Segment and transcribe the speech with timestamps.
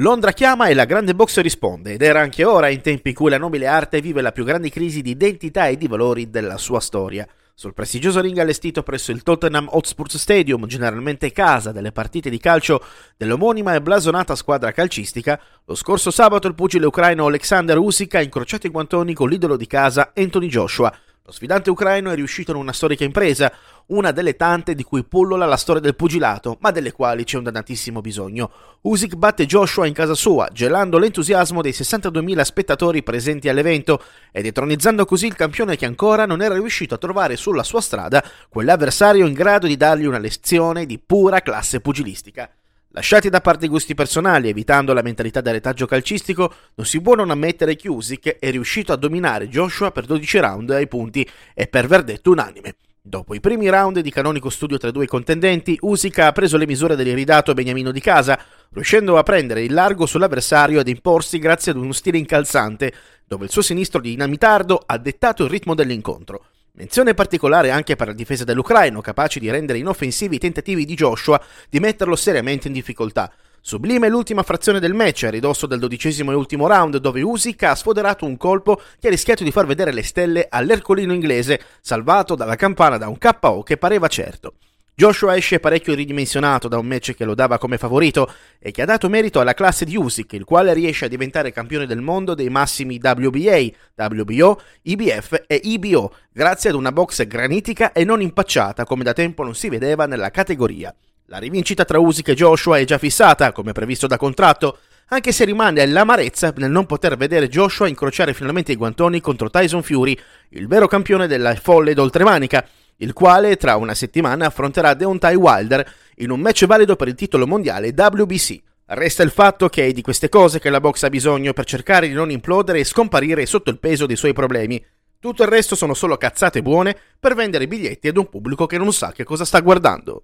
[0.00, 3.30] Londra chiama e la grande box risponde ed era anche ora in tempi in cui
[3.30, 6.78] la nobile arte vive la più grande crisi di identità e di valori della sua
[6.78, 7.26] storia.
[7.52, 12.80] Sul prestigioso ring allestito presso il Tottenham Hotspur Stadium, generalmente casa delle partite di calcio
[13.16, 18.68] dell'omonima e blasonata squadra calcistica, lo scorso sabato il pugile ucraino Alexander Usyk ha incrociato
[18.68, 20.96] i guantoni con l'idolo di casa Anthony Joshua,
[21.28, 23.52] lo sfidante ucraino è riuscito in una storica impresa,
[23.88, 27.42] una delle tante di cui pullola la storia del pugilato, ma delle quali c'è un
[27.42, 28.50] dannatissimo bisogno.
[28.80, 35.04] Usyk batte Joshua in casa sua, gelando l'entusiasmo dei 62.000 spettatori presenti all'evento e detronizzando
[35.04, 39.34] così il campione che ancora non era riuscito a trovare sulla sua strada quell'avversario in
[39.34, 42.50] grado di dargli una lezione di pura classe pugilistica.
[42.92, 47.14] Lasciati da parte i gusti personali, evitando la mentalità del retaggio calcistico, non si può
[47.14, 51.66] non ammettere che Usyk è riuscito a dominare Joshua per 12 round ai punti e
[51.66, 52.76] per verdetto unanime.
[53.02, 56.66] Dopo i primi round di canonico studio tra i due contendenti, Usyk ha preso le
[56.66, 61.78] misure dell'iridato Beniamino di casa, riuscendo a prendere il largo sull'avversario ed imporsi grazie ad
[61.78, 62.92] uno stile incalzante,
[63.26, 66.44] dove il suo sinistro dinamitardo ha dettato il ritmo dell'incontro.
[66.72, 71.40] Menzione particolare anche per la difesa dell'Ucraino, capace di rendere inoffensivi i tentativi di Joshua
[71.68, 73.32] di metterlo seriamente in difficoltà.
[73.60, 77.74] Sublime l'ultima frazione del match, a ridosso del dodicesimo e ultimo round, dove Usyk ha
[77.74, 82.56] sfoderato un colpo che ha rischiato di far vedere le stelle all'ercolino inglese, salvato dalla
[82.56, 84.54] campana da un KO che pareva certo.
[84.98, 88.84] Joshua esce parecchio ridimensionato da un match che lo dava come favorito e che ha
[88.84, 92.48] dato merito alla classe di Usyk, il quale riesce a diventare campione del mondo dei
[92.48, 99.04] massimi WBA, WBO, IBF e IBO, grazie ad una box granitica e non impacciata come
[99.04, 100.92] da tempo non si vedeva nella categoria.
[101.26, 104.78] La rivincita tra Usyk e Joshua è già fissata, come previsto da contratto,
[105.10, 109.84] anche se rimane l'amarezza nel non poter vedere Joshua incrociare finalmente i guantoni contro Tyson
[109.84, 110.18] Fury,
[110.50, 112.66] il vero campione della folle d'oltremanica,
[112.98, 117.46] il quale tra una settimana affronterà Deontay Wilder in un match valido per il titolo
[117.46, 118.60] mondiale WBC.
[118.86, 122.08] Resta il fatto che è di queste cose che la box ha bisogno per cercare
[122.08, 124.82] di non implodere e scomparire sotto il peso dei suoi problemi.
[125.20, 128.92] Tutto il resto sono solo cazzate buone per vendere biglietti ad un pubblico che non
[128.92, 130.22] sa che cosa sta guardando.